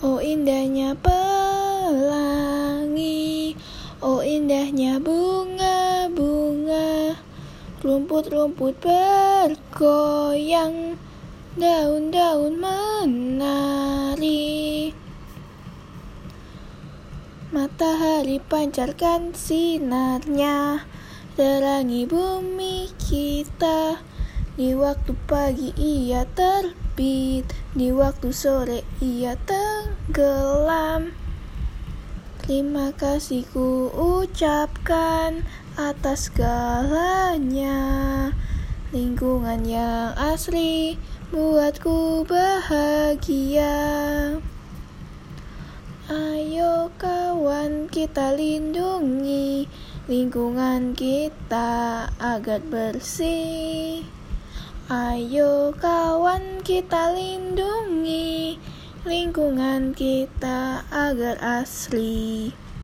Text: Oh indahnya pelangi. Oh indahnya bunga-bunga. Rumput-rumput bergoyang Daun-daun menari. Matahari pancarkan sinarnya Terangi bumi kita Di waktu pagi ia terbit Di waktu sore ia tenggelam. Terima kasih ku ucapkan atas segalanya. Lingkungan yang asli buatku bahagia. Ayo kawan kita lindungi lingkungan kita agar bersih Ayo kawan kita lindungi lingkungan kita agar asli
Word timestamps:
Oh 0.00 0.16
indahnya 0.16 0.96
pelangi. 0.96 1.52
Oh 4.00 4.24
indahnya 4.24 4.96
bunga-bunga. 4.96 6.00
Rumput-rumput 7.84 8.80
bergoyang 8.80 10.30
Daun-daun 11.60 12.56
menari. 12.56 14.40
Matahari 17.52 18.40
pancarkan 18.40 19.36
sinarnya 19.36 20.88
Terangi 21.36 22.08
bumi 22.08 22.88
kita 22.96 24.00
Di 24.60 24.76
waktu 24.76 25.16
pagi 25.24 25.72
ia 25.80 26.28
terbit 26.36 27.48
Di 27.72 27.96
waktu 27.96 28.28
sore 28.28 28.84
ia 29.00 29.32
tenggelam. 29.48 31.16
Terima 32.44 32.92
kasih 32.92 33.48
ku 33.56 33.88
ucapkan 33.88 35.48
atas 35.80 36.28
segalanya. 36.28 37.80
Lingkungan 38.92 39.64
yang 39.64 40.12
asli 40.20 41.00
buatku 41.32 42.28
bahagia. 42.28 43.72
Ayo 46.12 46.92
kawan 47.00 47.88
kita 47.88 48.36
lindungi 48.36 49.64
lingkungan 50.04 50.92
kita 50.92 52.12
agar 52.20 52.60
bersih 52.60 54.19
Ayo 54.90 55.70
kawan 55.78 56.66
kita 56.66 57.14
lindungi 57.14 58.58
lingkungan 59.06 59.94
kita 59.94 60.82
agar 60.90 61.38
asli 61.38 62.50